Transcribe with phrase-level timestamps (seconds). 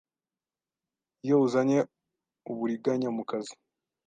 [1.23, 1.77] iyo uzanye
[2.51, 3.53] Uburiganya mukazi;